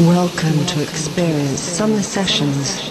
[0.00, 2.88] Welcome to Experience Summer Sessions.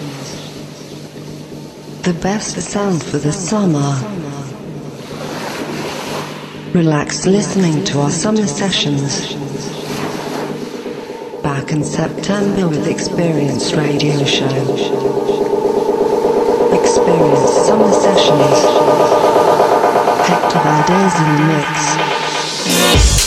[2.02, 3.96] The best sound for the summer.
[6.72, 9.34] Relax listening to our summer sessions.
[11.42, 14.46] Back in September with Experience Radio Show.
[16.80, 18.56] Experience Summer Sessions.
[20.28, 23.19] Hector Valdes in the mix.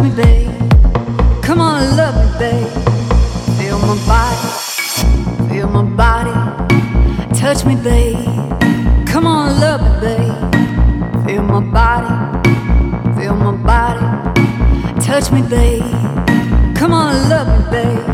[0.00, 1.42] touch me, babe.
[1.42, 2.68] Come on and love me, babe.
[3.58, 7.34] Feel my body, feel my body.
[7.38, 8.16] Touch me, babe.
[9.06, 11.26] Come on and love me, babe.
[11.26, 14.00] Feel my body, feel my body.
[15.00, 15.82] Touch me, babe.
[16.76, 18.09] Come on and love me, babe.